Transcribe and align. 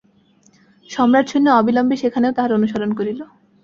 সম্রাটসৈন্য 0.89 1.47
অবিলম্বে 1.59 1.95
সেখানেও 1.97 2.35
তাঁহার 2.35 2.57
অনুসরণ 2.57 2.91
করিল। 2.99 3.19